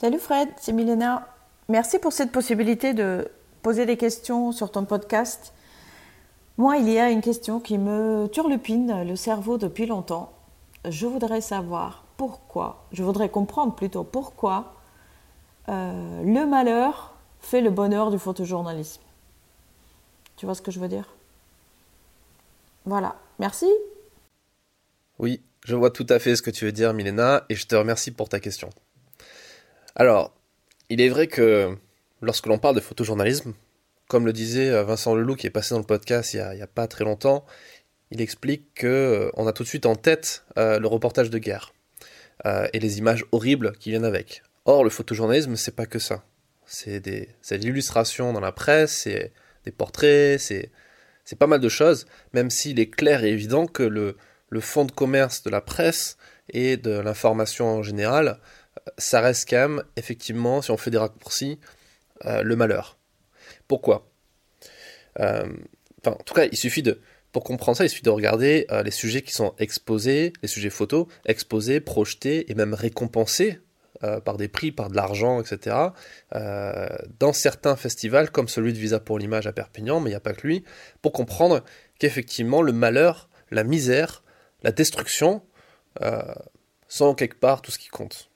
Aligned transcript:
Salut 0.00 0.18
Fred, 0.18 0.48
c'est 0.58 0.72
Milena. 0.72 1.28
Merci 1.68 1.98
pour 1.98 2.14
cette 2.14 2.32
possibilité 2.32 2.94
de 2.94 3.30
poser 3.60 3.84
des 3.84 3.98
questions 3.98 4.50
sur 4.50 4.72
ton 4.72 4.86
podcast. 4.86 5.52
Moi, 6.56 6.78
il 6.78 6.88
y 6.88 6.98
a 6.98 7.10
une 7.10 7.20
question 7.20 7.60
qui 7.60 7.76
me 7.76 8.26
turlupine 8.32 9.06
le 9.06 9.14
cerveau 9.14 9.58
depuis 9.58 9.84
longtemps. 9.84 10.32
Je 10.88 11.06
voudrais 11.06 11.42
savoir 11.42 12.06
pourquoi, 12.16 12.86
je 12.92 13.02
voudrais 13.02 13.28
comprendre 13.28 13.74
plutôt 13.74 14.02
pourquoi 14.02 14.72
euh, 15.68 16.22
le 16.22 16.46
malheur 16.46 17.14
fait 17.42 17.60
le 17.60 17.68
bonheur 17.68 18.10
du 18.10 18.18
photojournalisme. 18.18 19.02
Tu 20.36 20.46
vois 20.46 20.54
ce 20.54 20.62
que 20.62 20.70
je 20.70 20.80
veux 20.80 20.88
dire? 20.88 21.10
Voilà, 22.86 23.16
merci. 23.38 23.68
Oui, 25.18 25.42
je 25.66 25.76
vois 25.76 25.90
tout 25.90 26.06
à 26.08 26.18
fait 26.18 26.36
ce 26.36 26.40
que 26.40 26.50
tu 26.50 26.64
veux 26.64 26.72
dire, 26.72 26.94
Milena, 26.94 27.44
et 27.50 27.54
je 27.54 27.66
te 27.66 27.74
remercie 27.74 28.12
pour 28.12 28.30
ta 28.30 28.40
question. 28.40 28.70
Alors, 29.96 30.34
il 30.88 31.00
est 31.00 31.08
vrai 31.08 31.26
que 31.26 31.76
lorsque 32.22 32.46
l'on 32.46 32.58
parle 32.58 32.74
de 32.74 32.80
photojournalisme, 32.80 33.54
comme 34.08 34.26
le 34.26 34.32
disait 34.32 34.70
euh, 34.70 34.82
Vincent 34.82 35.14
Leloup 35.14 35.36
qui 35.36 35.46
est 35.46 35.50
passé 35.50 35.74
dans 35.74 35.78
le 35.78 35.86
podcast 35.86 36.34
il 36.34 36.40
n'y 36.54 36.62
a, 36.62 36.66
pas 36.66 36.86
très 36.86 37.04
longtemps, 37.04 37.44
il 38.10 38.20
explique 38.20 38.80
qu'on 38.80 38.86
euh, 38.86 39.46
a 39.46 39.52
tout 39.52 39.62
de 39.62 39.68
suite 39.68 39.86
en 39.86 39.94
tête 39.94 40.44
euh, 40.58 40.78
le 40.78 40.88
reportage 40.88 41.30
de 41.30 41.38
guerre 41.38 41.72
et 42.72 42.78
les 42.78 42.96
images 42.96 43.26
horribles 43.32 43.72
qui 43.72 43.90
viennent 43.90 44.06
avec. 44.06 44.42
Or, 44.64 44.82
le 44.82 44.88
photojournalisme, 44.88 45.56
c'est 45.56 45.76
pas 45.76 45.84
que 45.84 45.98
ça. 45.98 46.24
C'est 46.64 46.98
de 47.00 47.26
l'illustration 47.50 48.32
dans 48.32 48.40
la 48.40 48.50
presse, 48.50 49.02
c'est 49.02 49.34
des 49.66 49.70
portraits, 49.70 50.40
c'est 50.40 50.70
pas 51.38 51.46
mal 51.46 51.60
de 51.60 51.68
choses, 51.68 52.06
même 52.32 52.48
s'il 52.48 52.80
est 52.80 52.88
clair 52.88 53.24
et 53.24 53.28
évident 53.28 53.66
que 53.66 53.82
le, 53.82 54.16
le 54.48 54.60
fond 54.60 54.86
de 54.86 54.90
commerce 54.90 55.42
de 55.42 55.50
la 55.50 55.60
presse 55.60 56.16
et 56.48 56.78
de 56.78 56.98
l'information 56.98 57.66
en 57.66 57.82
général, 57.82 58.40
ça 58.98 59.20
reste 59.20 59.48
quand 59.48 59.68
même, 59.68 59.84
effectivement, 59.96 60.62
si 60.62 60.70
on 60.70 60.76
fait 60.76 60.90
des 60.90 60.98
raccourcis, 60.98 61.58
euh, 62.26 62.42
le 62.42 62.56
malheur. 62.56 62.98
Pourquoi? 63.66 64.10
Euh, 65.20 65.48
En 66.06 66.14
tout 66.14 66.34
cas, 66.34 66.46
il 66.50 66.56
suffit 66.56 66.82
de, 66.82 67.00
pour 67.32 67.44
comprendre 67.44 67.76
ça, 67.78 67.84
il 67.84 67.88
suffit 67.88 68.02
de 68.02 68.10
regarder 68.10 68.66
euh, 68.70 68.82
les 68.82 68.90
sujets 68.90 69.22
qui 69.22 69.32
sont 69.32 69.54
exposés, 69.58 70.32
les 70.42 70.48
sujets 70.48 70.70
photos, 70.70 71.06
exposés, 71.24 71.80
projetés 71.80 72.50
et 72.50 72.54
même 72.54 72.74
récompensés 72.74 73.60
par 74.24 74.38
des 74.38 74.48
prix, 74.48 74.72
par 74.72 74.88
de 74.88 74.96
l'argent, 74.96 75.42
etc. 75.42 75.76
dans 76.32 77.34
certains 77.34 77.76
festivals, 77.76 78.30
comme 78.30 78.48
celui 78.48 78.72
de 78.72 78.78
Visa 78.78 78.98
pour 78.98 79.18
l'image 79.18 79.46
à 79.46 79.52
Perpignan, 79.52 80.00
mais 80.00 80.08
il 80.08 80.12
n'y 80.14 80.16
a 80.16 80.20
pas 80.20 80.32
que 80.32 80.46
lui, 80.46 80.64
pour 81.02 81.12
comprendre 81.12 81.62
qu'effectivement 81.98 82.62
le 82.62 82.72
malheur, 82.72 83.28
la 83.50 83.62
misère, 83.62 84.24
la 84.62 84.72
destruction 84.72 85.42
sont 86.88 87.14
quelque 87.14 87.38
part 87.38 87.60
tout 87.60 87.72
ce 87.72 87.78
qui 87.78 87.88
compte. 87.88 88.29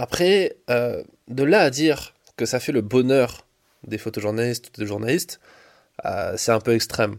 Après, 0.00 0.56
euh, 0.70 1.04
de 1.28 1.44
là 1.44 1.60
à 1.60 1.68
dire 1.68 2.14
que 2.38 2.46
ça 2.46 2.58
fait 2.58 2.72
le 2.72 2.80
bonheur 2.80 3.46
des 3.86 3.98
photojournalistes 3.98 4.68
ou 4.68 4.80
des 4.80 4.86
journalistes, 4.86 5.40
euh, 6.06 6.38
c'est 6.38 6.52
un 6.52 6.60
peu 6.60 6.74
extrême. 6.74 7.18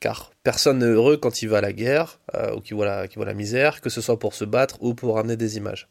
Car 0.00 0.32
personne 0.42 0.78
n'est 0.78 0.86
heureux 0.86 1.18
quand 1.18 1.42
il 1.42 1.50
va 1.50 1.58
à 1.58 1.60
la 1.60 1.74
guerre 1.74 2.20
euh, 2.34 2.54
ou 2.54 2.62
qu'il 2.62 2.76
voit, 2.76 2.86
la, 2.86 3.06
voit 3.14 3.26
la 3.26 3.34
misère, 3.34 3.82
que 3.82 3.90
ce 3.90 4.00
soit 4.00 4.18
pour 4.18 4.32
se 4.32 4.46
battre 4.46 4.82
ou 4.82 4.94
pour 4.94 5.16
ramener 5.16 5.36
des 5.36 5.58
images. 5.58 5.86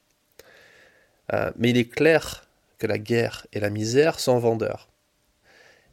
mais 1.55 1.69
il 1.69 1.77
est 1.77 1.87
clair 1.87 2.47
que 2.79 2.87
la 2.87 2.97
guerre 2.97 3.45
et 3.53 3.59
la 3.59 3.69
misère 3.69 4.19
sont 4.19 4.39
vendeurs. 4.39 4.89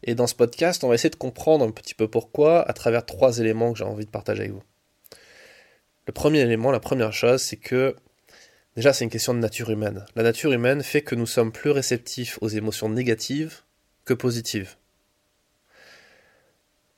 Et 0.04 0.14
dans 0.14 0.27
ce 0.27 0.34
podcast, 0.34 0.82
on 0.84 0.88
va 0.88 0.94
essayer 0.94 1.10
de 1.10 1.16
comprendre 1.16 1.66
un 1.66 1.70
petit 1.70 1.94
peu 1.94 2.08
pourquoi 2.08 2.66
à 2.66 2.72
travers 2.72 3.04
trois 3.04 3.41
éléments 3.41 3.75
que 3.75 3.78
j'ai 3.78 3.84
envie 3.84 4.06
de 4.06 4.10
partager 4.10 4.41
avec 4.41 4.52
vous. 4.52 4.62
Le 6.06 6.14
premier 6.14 6.41
élément, 6.41 6.70
la 6.70 6.80
première 6.80 7.12
chose, 7.12 7.42
c'est 7.42 7.58
que 7.58 7.94
Déjà, 8.76 8.92
c'est 8.92 9.04
une 9.04 9.10
question 9.10 9.34
de 9.34 9.40
nature 9.40 9.70
humaine. 9.70 10.06
La 10.14 10.22
nature 10.22 10.52
humaine 10.52 10.82
fait 10.82 11.02
que 11.02 11.14
nous 11.14 11.26
sommes 11.26 11.52
plus 11.52 11.70
réceptifs 11.70 12.38
aux 12.40 12.48
émotions 12.48 12.88
négatives 12.88 13.62
que 14.04 14.14
positives. 14.14 14.76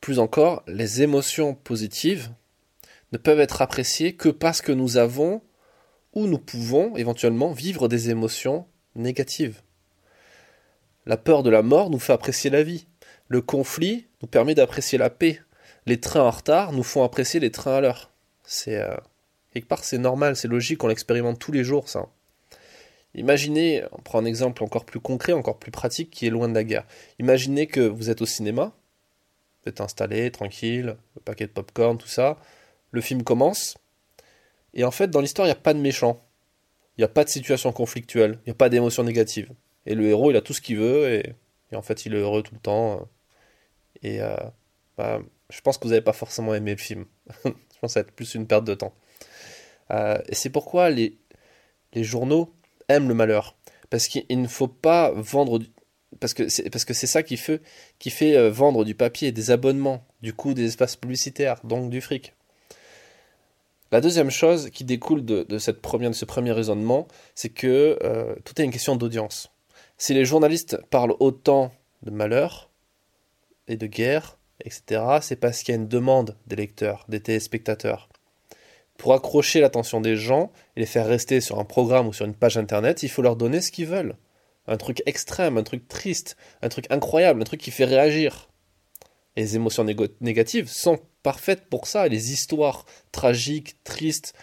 Plus 0.00 0.18
encore, 0.18 0.62
les 0.66 1.02
émotions 1.02 1.54
positives 1.54 2.30
ne 3.12 3.18
peuvent 3.18 3.40
être 3.40 3.62
appréciées 3.62 4.16
que 4.16 4.28
parce 4.28 4.60
que 4.60 4.72
nous 4.72 4.96
avons 4.96 5.42
ou 6.12 6.26
nous 6.26 6.38
pouvons 6.38 6.96
éventuellement 6.96 7.52
vivre 7.52 7.88
des 7.88 8.10
émotions 8.10 8.66
négatives. 8.94 9.62
La 11.06 11.16
peur 11.16 11.42
de 11.42 11.50
la 11.50 11.62
mort 11.62 11.90
nous 11.90 11.98
fait 11.98 12.12
apprécier 12.12 12.50
la 12.50 12.62
vie. 12.62 12.86
Le 13.28 13.40
conflit 13.40 14.06
nous 14.20 14.28
permet 14.28 14.54
d'apprécier 14.54 14.98
la 14.98 15.10
paix. 15.10 15.40
Les 15.86 15.98
trains 16.00 16.22
en 16.22 16.30
retard 16.30 16.72
nous 16.72 16.82
font 16.82 17.02
apprécier 17.02 17.40
les 17.40 17.50
trains 17.50 17.76
à 17.76 17.80
l'heure. 17.80 18.12
C'est 18.44 18.76
euh, 18.76 18.96
Quelque 19.52 19.66
part, 19.66 19.84
c'est 19.84 19.98
normal, 19.98 20.36
c'est 20.36 20.48
logique, 20.48 20.82
on 20.82 20.88
l'expérimente 20.88 21.38
tous 21.38 21.52
les 21.52 21.64
jours, 21.64 21.88
ça. 21.88 22.08
Imaginez, 23.14 23.84
on 23.92 24.00
prend 24.00 24.18
un 24.20 24.24
exemple 24.24 24.64
encore 24.64 24.86
plus 24.86 25.00
concret, 25.00 25.32
encore 25.32 25.58
plus 25.58 25.70
pratique, 25.70 26.10
qui 26.10 26.26
est 26.26 26.30
loin 26.30 26.48
de 26.48 26.54
la 26.54 26.64
guerre. 26.64 26.86
Imaginez 27.18 27.66
que 27.66 27.80
vous 27.80 28.08
êtes 28.08 28.22
au 28.22 28.26
cinéma, 28.26 28.72
vous 29.62 29.68
êtes 29.68 29.80
installé, 29.82 30.30
tranquille, 30.30 30.96
le 31.16 31.20
paquet 31.20 31.46
de 31.46 31.52
popcorn, 31.52 31.98
tout 31.98 32.08
ça. 32.08 32.38
Le 32.90 33.00
film 33.00 33.22
commence, 33.22 33.76
et 34.74 34.84
en 34.84 34.90
fait, 34.90 35.08
dans 35.08 35.20
l'histoire, 35.20 35.46
il 35.46 35.50
n'y 35.50 35.56
a 35.56 35.60
pas 35.60 35.74
de 35.74 35.80
méchant. 35.80 36.24
Il 36.96 37.00
n'y 37.00 37.04
a 37.04 37.08
pas 37.08 37.24
de 37.24 37.28
situation 37.28 37.72
conflictuelle, 37.72 38.38
il 38.44 38.48
n'y 38.48 38.52
a 38.52 38.54
pas 38.54 38.68
d'émotion 38.68 39.02
négative. 39.02 39.50
Et 39.86 39.94
le 39.94 40.06
héros, 40.06 40.30
il 40.30 40.36
a 40.36 40.40
tout 40.42 40.52
ce 40.52 40.60
qu'il 40.60 40.78
veut, 40.78 41.14
et, 41.14 41.34
en 41.74 41.82
fait, 41.82 42.06
il 42.06 42.14
est 42.14 42.18
heureux 42.18 42.42
tout 42.42 42.54
le 42.54 42.60
temps. 42.60 43.08
Et 44.02 44.22
euh, 44.22 44.36
bah, 44.96 45.20
je 45.50 45.60
pense 45.60 45.78
que 45.78 45.84
vous 45.84 45.90
n'avez 45.90 46.02
pas 46.02 46.12
forcément 46.12 46.54
aimé 46.54 46.72
le 46.72 46.78
film. 46.78 47.06
je 47.44 47.50
pense 47.50 47.54
que 47.82 47.88
ça 47.88 48.00
va 48.00 48.08
être 48.08 48.14
plus 48.14 48.34
une 48.34 48.46
perte 48.46 48.64
de 48.64 48.74
temps. 48.74 48.94
Euh, 49.92 50.18
et 50.28 50.34
c'est 50.34 50.50
pourquoi 50.50 50.90
les, 50.90 51.18
journaux 51.94 52.52
aiment 52.88 53.08
le 53.08 53.14
malheur. 53.14 53.56
Parce 53.90 54.08
qu'il 54.08 54.40
ne 54.40 54.48
faut 54.48 54.68
pas 54.68 55.12
vendre 55.12 55.60
c'est 56.48 56.70
parce 56.70 56.84
que 56.84 56.94
c'est 56.94 57.06
ça 57.06 57.22
qui 57.22 57.36
fait 57.36 57.60
euh, 58.36 58.50
vendre 58.50 58.84
du 58.84 58.94
papier, 58.94 59.32
des 59.32 59.50
abonnements, 59.50 60.04
du 60.20 60.34
coup 60.34 60.54
des 60.54 60.66
espaces 60.66 60.94
publicitaires, 60.94 61.60
donc 61.64 61.90
du 61.90 62.00
fric. 62.00 62.34
La 63.92 64.00
deuxième 64.00 64.30
chose 64.30 64.70
qui 64.70 64.84
découle 64.84 65.22
de, 65.24 65.58
cette 65.58 65.82
première, 65.82 66.10
de 66.10 66.14
ce 66.14 66.24
premier 66.24 66.52
raisonnement, 66.52 67.08
c'est 67.34 67.50
que 67.50 67.98
euh, 68.02 68.34
tout 68.44 68.58
est 68.60 68.64
une 68.64 68.70
question 68.70 68.96
d'audience. 68.96 69.50
Si 69.98 70.14
les 70.14 70.24
journalistes 70.24 70.78
parlent 70.88 71.14
autant 71.20 71.72
de 72.02 72.10
malheur 72.10 72.70
et 73.68 73.76
de 73.76 73.86
guerre, 73.86 74.38
etc., 74.64 75.02
c'est 75.20 75.36
parce 75.36 75.62
qu'il 75.62 75.74
y 75.74 75.76
a 75.76 75.80
une 75.80 75.88
demande 75.88 76.36
des 76.46 76.56
lecteurs, 76.56 77.04
des 77.08 77.20
téléspectateurs. 77.20 78.08
Pour 78.98 79.14
accrocher 79.14 79.60
l'attention 79.60 80.00
des 80.00 80.16
gens 80.16 80.52
et 80.76 80.80
les 80.80 80.86
faire 80.86 81.06
rester 81.06 81.40
sur 81.40 81.58
un 81.58 81.64
programme 81.64 82.08
ou 82.08 82.12
sur 82.12 82.26
une 82.26 82.34
page 82.34 82.56
internet, 82.56 83.02
il 83.02 83.08
faut 83.08 83.22
leur 83.22 83.36
donner 83.36 83.60
ce 83.60 83.72
qu'ils 83.72 83.86
veulent. 83.86 84.16
Un 84.66 84.76
truc 84.76 85.02
extrême, 85.06 85.58
un 85.58 85.62
truc 85.64 85.88
triste, 85.88 86.36
un 86.62 86.68
truc 86.68 86.86
incroyable, 86.90 87.40
un 87.40 87.44
truc 87.44 87.60
qui 87.60 87.70
fait 87.70 87.84
réagir. 87.84 88.48
les 89.36 89.56
émotions 89.56 89.86
négatives 90.20 90.68
sont 90.68 91.00
parfaites 91.22 91.64
pour 91.68 91.86
ça. 91.86 92.06
les 92.06 92.32
histoires 92.32 92.84
tragiques, 93.10 93.82
tristes, 93.82 94.34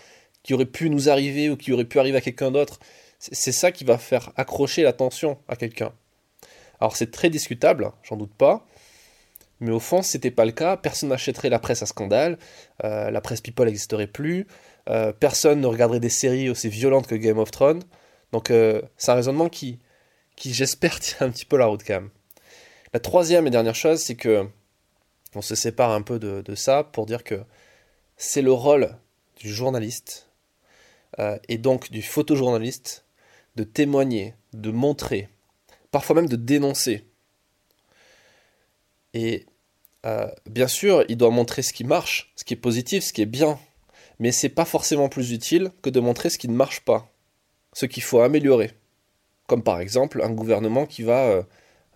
qui 0.44 0.54
auraient 0.54 0.66
pu 0.66 0.90
nous 0.90 1.10
arriver 1.10 1.50
ou 1.50 1.58
qui 1.58 1.72
auraient 1.72 1.86
pu 1.86 2.00
arriver 2.00 2.18
à 2.18 2.22
quelqu'un 2.22 2.52
d'autre, 2.52 2.80
c'est 3.20 3.52
ça 3.52 3.72
qui 3.72 3.84
va 3.84 3.98
faire 3.98 4.32
accrocher 4.36 4.84
l'attention 4.84 5.38
à 5.48 5.56
quelqu'un. 5.56 5.94
Alors 6.80 6.96
c'est 6.96 7.12
très 7.12 7.30
discutable, 7.30 7.92
j'en 8.04 8.16
doute 8.16 8.34
pas, 8.34 8.66
mais 9.60 9.72
au 9.72 9.80
fond, 9.80 10.02
c'était 10.02 10.32
pas 10.32 10.46
le 10.46 10.52
cas, 10.52 10.78
personne 10.78 11.10
n'achèterait 11.10 11.50
la 11.50 11.60
presse 11.60 11.84
à 11.84 11.86
scandale, 11.86 12.38
euh, 12.84 13.12
la 13.12 13.22
presse 13.22 13.42
People 13.42 13.66
n'existerait 13.66 14.08
plus, 14.08 14.48
euh, 14.90 15.12
personne 15.12 15.60
ne 15.62 15.68
regarderait 15.68 16.00
des 16.00 16.10
séries 16.10 16.50
aussi 16.50 16.70
violentes 16.70 17.08
que 17.08 17.16
Game 17.16 17.38
of 17.38 17.52
Thrones. 17.52 17.84
Donc 18.32 18.52
euh, 18.52 18.82
c'est 18.98 19.12
un 19.12 19.16
raisonnement 19.16 19.50
qui, 19.50 19.80
qui 20.36 20.54
j'espère, 20.54 21.00
tient 21.00 21.28
un 21.28 21.30
petit 21.30 21.46
peu 21.46 21.58
la 21.58 21.66
route 21.66 21.84
quand 21.86 21.96
même. 21.96 22.10
La 22.94 23.00
troisième 23.00 23.48
et 23.48 23.50
dernière 23.50 23.76
chose, 23.76 24.00
c'est 24.00 24.16
que 24.16 24.48
on 25.36 25.42
se 25.42 25.56
sépare 25.56 25.92
un 25.92 26.02
peu 26.02 26.18
de, 26.20 26.42
de 26.42 26.56
ça 26.56 26.84
pour 26.84 27.06
dire 27.06 27.24
que 27.24 27.42
c'est 28.18 28.42
le 28.42 28.52
rôle 28.52 28.96
du 29.38 29.54
journaliste 29.54 30.28
et 31.50 31.58
donc 31.58 31.92
du 31.92 32.02
photojournaliste 32.02 33.06
de 33.56 33.64
témoigner, 33.64 34.36
de 34.54 34.72
montrer, 34.72 35.28
parfois 35.92 36.16
même 36.16 36.30
de 36.30 36.36
dénoncer 36.36 37.10
et 39.14 39.46
euh, 40.06 40.28
bien 40.50 40.68
sûr, 40.68 41.04
il 41.10 41.18
doit 41.18 41.30
montrer 41.30 41.62
ce 41.62 41.74
qui 41.74 41.84
marche, 41.84 42.32
ce 42.36 42.44
qui 42.44 42.54
est 42.54 42.58
positif, 42.58 43.04
ce 43.04 43.14
qui 43.14 43.22
est 43.22 43.26
bien. 43.26 43.60
Mais 44.20 44.32
c'est 44.32 44.50
pas 44.50 44.66
forcément 44.66 45.10
plus 45.10 45.32
utile 45.32 45.72
que 45.82 45.90
de 45.90 46.00
montrer 46.00 46.30
ce 46.30 46.38
qui 46.38 46.50
ne 46.50 46.56
marche 46.56 46.82
pas, 46.82 47.12
ce 47.74 47.86
qu'il 47.86 48.04
faut 48.04 48.22
améliorer. 48.22 48.72
Comme 49.48 49.64
par 49.64 49.80
exemple 49.80 50.22
un 50.22 50.32
gouvernement 50.32 50.86
qui 50.86 51.04
va 51.04 51.26
euh, 51.26 51.44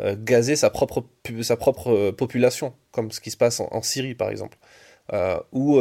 euh, 0.01 0.15
gazer 0.17 0.55
sa 0.55 0.69
propre, 0.69 1.05
sa 1.41 1.57
propre 1.57 2.11
population, 2.11 2.73
comme 2.91 3.11
ce 3.11 3.19
qui 3.19 3.31
se 3.31 3.37
passe 3.37 3.59
en, 3.59 3.81
Syrie 3.81 4.15
par 4.15 4.29
exemple. 4.29 4.57
ou 5.51 5.79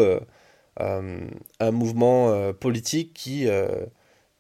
un 0.79 1.71
mouvement 1.71 2.53
politique 2.55 3.15
qui, 3.15 3.49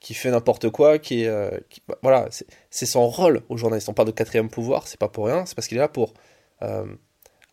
qui 0.01 0.15
fait 0.15 0.31
n'importe 0.31 0.71
quoi, 0.71 0.99
qui. 0.99 1.27
Bah, 1.89 1.99
voilà, 2.03 2.29
c'est 2.71 2.87
son 2.87 3.09
rôle 3.09 3.43
au 3.49 3.57
journaliste. 3.57 3.89
On 3.89 3.95
parle 3.95 4.09
de 4.09 4.13
quatrième 4.13 4.51
pouvoir, 4.51 4.89
c'est 4.89 4.99
pas 4.99 5.09
pour 5.09 5.27
rien, 5.27 5.47
c'est 5.47 5.55
parce 5.55 5.69
qu'il 5.69 5.79
est 5.79 5.81
là 5.81 5.89
pour 5.89 6.15
euh, 6.63 6.87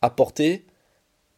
apporter 0.01 0.65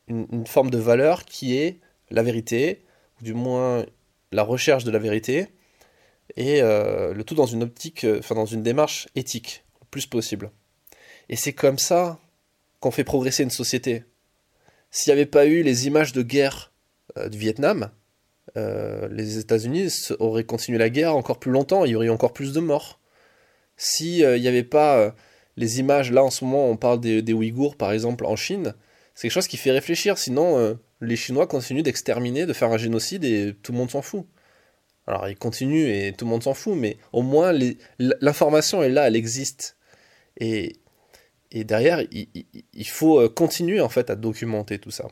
une, 0.07 0.45
forme 0.45 0.69
de 0.69 0.77
valeur 0.77 1.25
qui 1.25 1.57
est 1.57 1.79
la 2.09 2.23
vérité, 2.23 2.83
ou 3.19 3.23
du 3.23 3.33
moins 3.33 3.85
la 4.31 4.43
recherche 4.43 4.83
de 4.83 4.91
la 4.91 4.99
vérité, 4.99 5.47
et 6.37 6.61
le 6.61 7.21
tout 7.23 7.35
dans 7.35 7.45
une 7.45 7.63
optique, 7.63 8.05
enfin 8.19 8.35
dans 8.35 8.45
une 8.45 8.63
démarche 8.63 9.07
éthique, 9.15 9.63
le 9.81 9.87
plus 9.89 10.05
possible. 10.05 10.51
Et 11.29 11.35
c'est 11.35 11.53
comme 11.53 11.77
ça 11.77 12.19
qu'on 12.79 12.91
fait 12.91 13.03
progresser 13.03 13.43
une 13.43 13.51
société. 13.51 14.03
S'il 14.89 15.13
n'y 15.13 15.19
avait 15.19 15.25
pas 15.25 15.45
eu 15.45 15.61
les 15.63 15.87
images 15.87 16.13
de 16.13 16.21
guerre 16.21 16.71
du 17.29 17.37
Vietnam, 17.37 17.91
les 18.55 19.37
États-Unis 19.37 20.09
auraient 20.19 20.45
continué 20.45 20.77
la 20.77 20.89
guerre 20.89 21.15
encore 21.15 21.39
plus 21.39 21.51
longtemps, 21.51 21.85
il 21.85 21.91
y 21.91 21.95
aurait 21.95 22.09
encore 22.09 22.33
plus 22.33 22.53
de 22.53 22.59
morts. 22.59 22.99
S'il 23.77 24.39
n'y 24.39 24.47
avait 24.47 24.63
pas 24.63 25.13
les 25.57 25.79
images, 25.79 26.11
là 26.11 26.23
en 26.23 26.29
ce 26.29 26.45
moment 26.45 26.69
on 26.69 26.77
parle 26.77 26.99
des, 26.99 27.33
Ouïghours 27.33 27.75
par 27.75 27.91
exemple 27.91 28.25
en 28.25 28.35
Chine, 28.35 28.73
c'est 29.15 29.27
quelque 29.27 29.33
chose 29.33 29.47
qui 29.47 29.57
fait 29.57 29.71
réfléchir, 29.71 30.17
sinon 30.17 30.57
euh, 30.57 30.75
les 31.01 31.15
Chinois 31.15 31.47
continuent 31.47 31.83
d'exterminer, 31.83 32.45
de 32.45 32.53
faire 32.53 32.71
un 32.71 32.77
génocide 32.77 33.23
et 33.25 33.53
tout 33.61 33.71
le 33.71 33.77
monde 33.77 33.91
s'en 33.91 34.01
fout. 34.01 34.25
Alors 35.07 35.27
ils 35.27 35.37
continuent 35.37 35.89
et 35.89 36.13
tout 36.13 36.25
le 36.25 36.31
monde 36.31 36.43
s'en 36.43 36.53
fout, 36.53 36.75
mais 36.75 36.97
au 37.11 37.21
moins 37.21 37.53
l'information 37.99 38.83
est 38.83 38.89
là, 38.89 39.07
elle 39.07 39.15
existe. 39.15 39.77
Et, 40.39 40.77
derrière, 41.53 42.01
il, 42.11 42.87
faut 42.87 43.19
euh, 43.19 43.27
continuer 43.27 43.81
en 43.81 43.89
fait 43.89 44.09
à 44.09 44.15
documenter 44.15 44.79
tout 44.79 44.91
ça. 44.91 45.03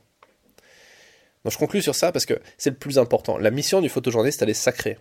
Donc 1.43 1.53
je 1.53 1.57
conclue 1.57 1.81
sur 1.81 1.95
ça 1.95 2.11
parce 2.11 2.25
que 2.25 2.39
c'est 2.57 2.69
le 2.69 2.77
plus 2.77 2.97
important. 2.97 3.37
La 3.37 3.51
mission 3.51 3.81
du 3.81 3.89
photojournaliste, 3.89 4.41
elle 4.41 4.49
est 4.49 4.53
sacrée. 4.53 4.97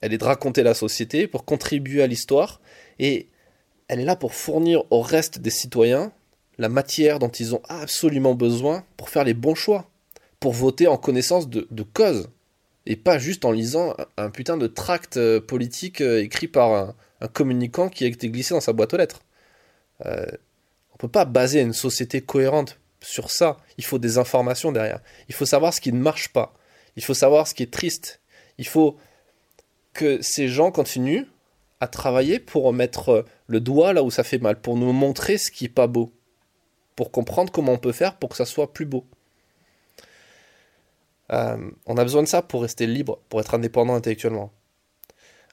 Elle 0.00 0.12
est 0.12 0.18
de 0.18 0.24
raconter 0.24 0.62
la 0.62 0.74
société 0.74 1.26
pour 1.26 1.44
contribuer 1.44 2.02
à 2.02 2.06
l'histoire 2.06 2.60
et 2.98 3.28
elle 3.90 3.98
est 3.98 4.04
là 4.04 4.14
pour 4.14 4.34
fournir 4.34 4.84
au 4.90 5.00
reste 5.00 5.40
des 5.40 5.50
citoyens 5.50 6.12
la 6.58 6.68
matière 6.68 7.18
dont 7.18 7.28
ils 7.28 7.56
ont 7.56 7.62
absolument 7.68 8.34
besoin 8.34 8.84
pour 8.96 9.08
faire 9.08 9.24
les 9.24 9.34
bons 9.34 9.56
choix, 9.56 9.90
pour 10.38 10.52
voter 10.52 10.86
en 10.86 10.96
connaissance 10.96 11.48
de, 11.48 11.82
cause, 11.82 12.30
et 12.86 12.94
pas 12.94 13.18
juste 13.18 13.44
en 13.44 13.50
lisant 13.50 13.96
un, 14.16 14.30
putain 14.30 14.56
de 14.56 14.68
tract 14.68 15.16
euh, 15.16 15.40
politique 15.40 16.02
euh, 16.02 16.22
écrit 16.22 16.46
par 16.46 16.94
un, 17.20 17.28
communicant 17.32 17.88
qui 17.88 18.04
a 18.04 18.06
été 18.06 18.30
glissé 18.30 18.54
dans 18.54 18.60
sa 18.60 18.72
boîte 18.72 18.94
aux 18.94 18.96
lettres. 18.96 19.22
Euh, 20.06 20.24
on 20.90 20.94
ne 20.94 20.98
peut 20.98 21.08
pas 21.08 21.24
baser 21.24 21.60
une 21.60 21.72
société 21.72 22.20
cohérente 22.20 22.78
sur 23.00 23.32
ça. 23.32 23.56
Il 23.76 23.84
faut 23.84 23.98
des 23.98 24.18
informations 24.18 24.70
derrière. 24.70 25.00
Il 25.28 25.34
faut 25.34 25.46
savoir 25.46 25.74
ce 25.74 25.80
qui 25.80 25.92
ne 25.92 25.98
marche 25.98 26.28
pas. 26.28 26.54
Il 26.94 27.02
faut 27.02 27.14
savoir 27.14 27.48
ce 27.48 27.54
qui 27.54 27.64
est 27.64 27.72
triste. 27.72 28.20
Il 28.56 28.66
faut 28.68 28.96
que 29.94 30.22
ces 30.22 30.46
gens 30.46 30.70
continuent 30.70 31.24
à 31.80 31.88
travailler 31.88 32.38
pour 32.38 32.72
mettre 32.72 33.08
euh, 33.08 33.24
le 33.46 33.60
doigt 33.60 33.92
là 33.92 34.02
où 34.02 34.10
ça 34.10 34.22
fait 34.22 34.38
mal, 34.38 34.60
pour 34.60 34.76
nous 34.76 34.92
montrer 34.92 35.38
ce 35.38 35.50
qui 35.50 35.64
est 35.64 35.68
pas 35.68 35.86
beau, 35.86 36.12
pour 36.94 37.10
comprendre 37.10 37.50
comment 37.50 37.72
on 37.72 37.78
peut 37.78 37.92
faire 37.92 38.16
pour 38.16 38.28
que 38.28 38.36
ça 38.36 38.44
soit 38.44 38.72
plus 38.72 38.86
beau. 38.86 39.06
Euh, 41.32 41.70
on 41.86 41.96
a 41.96 42.02
besoin 42.02 42.22
de 42.22 42.28
ça 42.28 42.42
pour 42.42 42.62
rester 42.62 42.86
libre, 42.86 43.20
pour 43.28 43.40
être 43.40 43.54
indépendant 43.54 43.94
intellectuellement. 43.94 44.52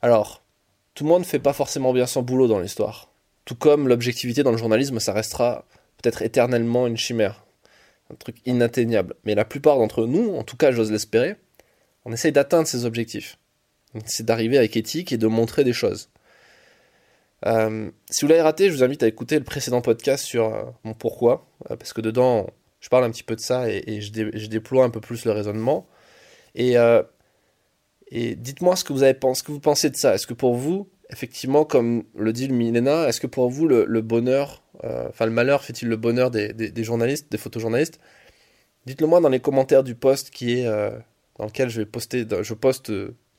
Alors, 0.02 0.44
tout 0.94 1.04
le 1.04 1.10
monde 1.10 1.22
ne 1.22 1.28
fait 1.28 1.40
pas 1.40 1.54
forcément 1.54 1.94
bien 1.94 2.08
son 2.08 2.24
boulot 2.24 2.48
dans 2.48 2.60
l'histoire. 2.60 3.12
Tout 3.46 3.56
comme 3.56 3.88
l'objectivité 3.88 4.44
dans 4.44 4.52
le 4.52 4.58
journalisme, 4.58 5.00
ça 5.00 5.14
restera 5.14 5.66
peut-être 5.98 6.22
éternellement 6.22 6.88
une 6.88 6.98
chimère. 6.98 7.46
Un 8.12 8.16
truc 8.16 8.38
inatteignable. 8.46 9.16
Mais 9.24 9.36
la 9.36 9.46
plupart 9.46 9.78
d'entre 9.78 10.06
nous, 10.06 10.36
en 10.36 10.44
tout 10.44 10.58
cas 10.58 10.72
j'ose 10.72 10.92
l'espérer, 10.92 11.36
on 12.06 12.12
essaye 12.12 12.32
d'atteindre 12.32 12.68
ces 12.68 12.86
objectifs. 12.86 13.38
C'est 14.06 14.26
d'arriver 14.26 14.58
avec 14.58 14.76
éthique 14.76 15.12
et 15.12 15.18
de 15.18 15.28
montrer 15.28 15.64
des 15.64 15.74
choses. 15.74 16.10
Euh, 17.46 17.92
si 18.10 18.26
vous 18.26 18.30
l'avez 18.30 18.42
raté, 18.42 18.70
je 18.70 18.76
vous 18.76 18.84
invite 18.84 19.04
à 19.04 19.08
écouter 19.08 19.38
le 19.38 19.44
précédent 19.44 19.82
podcast 19.82 20.26
sur 20.26 20.54
euh, 20.54 20.64
mon 20.84 20.94
pourquoi, 20.94 21.48
euh, 21.70 21.76
parce 21.76 21.94
que 21.94 22.02
dedans, 22.02 22.48
je 22.80 22.90
parle 22.90 23.04
un 23.04 23.12
petit 23.12 23.24
peu 23.24 23.36
de 23.36 23.42
ça 23.42 23.70
et, 23.70 24.02
je, 24.02 24.48
déploie 24.48 24.86
un 24.86 24.90
peu 24.90 25.02
plus 25.02 25.26
le 25.26 25.32
raisonnement. 25.32 25.88
Et, 26.56 26.76
et 28.08 28.36
dites-moi 28.36 28.76
ce 28.76 28.84
que 28.84 28.94
vous 28.94 29.04
avez 29.04 29.14
pensé, 29.14 29.40
ce 29.40 29.44
que 29.44 29.52
vous 29.52 29.60
pensez 29.60 29.90
de 29.90 29.96
ça. 29.96 30.16
Est-ce 30.16 30.26
que 30.26 30.34
pour 30.34 30.56
vous, 30.56 30.90
effectivement, 31.12 31.66
comme 31.66 32.04
le 32.16 32.34
dit 32.34 32.48
le 32.48 32.56
Milena, 32.56 33.08
est-ce 33.08 33.20
que 33.20 33.28
pour 33.28 33.50
vous 33.50 33.68
le, 33.68 34.02
bonheur, 34.02 34.64
enfin 34.84 35.26
le 35.26 35.32
malheur 35.32 35.64
fait-il 35.64 35.88
le 35.88 35.98
bonheur 35.98 36.32
des, 36.32 36.54
des, 36.54 36.84
journalistes, 36.84 37.32
des 37.32 37.38
photojournalistes? 37.38 38.00
Dites-le 38.86 39.08
moi 39.08 39.20
dans 39.20 39.30
les 39.30 39.40
commentaires 39.40 39.84
du 39.84 39.96
post 39.96 40.30
qui 40.30 40.60
est 40.60 40.66
dans 40.66 41.46
lequel 41.46 41.70
je 41.70 41.82
vais 41.82 41.86
poster, 41.86 42.26
je 42.42 42.54
poste 42.54 42.92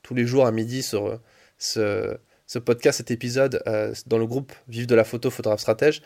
tous 0.02 0.14
les 0.14 0.26
jours 0.26 0.46
à 0.46 0.52
midi 0.52 0.82
sur 0.82 1.20
ce 1.58 2.18
ce 2.48 2.58
podcast, 2.58 2.96
cet 2.96 3.12
épisode 3.12 3.62
euh, 3.68 3.94
dans 4.06 4.18
le 4.18 4.26
groupe 4.26 4.52
Vive 4.66 4.86
de 4.86 4.96
la 4.96 5.04
photo, 5.04 5.30
photographe 5.30 5.60
stratège. 5.60 6.02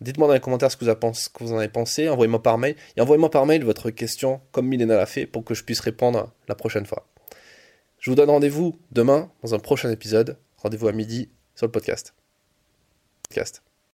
Dites-moi 0.00 0.26
dans 0.26 0.34
les 0.34 0.40
commentaires 0.40 0.70
ce 0.70 0.76
que 0.76 0.84
vous, 0.84 1.52
en 1.52 1.58
avez 1.58 1.68
pensé, 1.68 2.08
envoyez-moi 2.08 2.42
par 2.42 2.58
mail, 2.58 2.74
et 2.96 3.00
envoyez-moi 3.00 3.30
par 3.30 3.46
mail 3.46 3.64
votre 3.64 3.90
question, 3.90 4.40
comme 4.50 4.66
Milena 4.66 4.96
l'a 4.96 5.06
fait, 5.06 5.24
pour 5.24 5.44
que 5.44 5.54
je 5.54 5.62
puisse 5.62 5.80
répondre 5.80 6.32
la 6.48 6.56
prochaine 6.56 6.84
fois. 6.84 7.06
Je 8.00 8.10
vous 8.10 8.16
donne 8.16 8.28
rendez-vous 8.28 8.76
demain 8.90 9.30
dans 9.42 9.54
un 9.54 9.60
prochain 9.60 9.90
épisode. 9.90 10.36
Rendez-vous 10.58 10.88
à 10.88 10.92
midi 10.92 11.30
sur 11.54 11.66
le 11.66 11.72
podcast. 11.72 12.12
podcast. 13.22 13.62